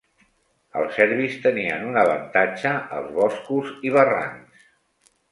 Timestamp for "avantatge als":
2.03-3.11